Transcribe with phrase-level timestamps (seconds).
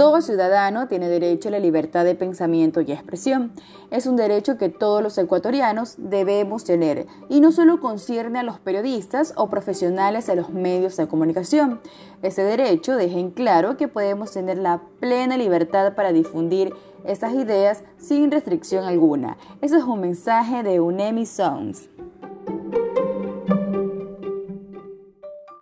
[0.00, 3.52] Todo ciudadano tiene derecho a la libertad de pensamiento y expresión.
[3.90, 8.58] Es un derecho que todos los ecuatorianos debemos tener y no solo concierne a los
[8.58, 11.82] periodistas o profesionales de los medios de comunicación.
[12.22, 16.72] Ese derecho deja en claro que podemos tener la plena libertad para difundir
[17.04, 19.36] estas ideas sin restricción alguna.
[19.60, 21.90] Ese es un mensaje de UNEMI Songs.